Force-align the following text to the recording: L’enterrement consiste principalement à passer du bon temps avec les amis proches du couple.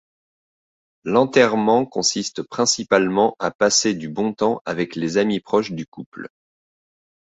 L’enterrement 1.03 1.85
consiste 1.85 2.41
principalement 2.41 3.35
à 3.37 3.51
passer 3.51 3.93
du 3.93 4.09
bon 4.09 4.33
temps 4.33 4.59
avec 4.65 4.95
les 4.95 5.17
amis 5.17 5.41
proches 5.41 5.73
du 5.73 5.85
couple. 5.85 6.27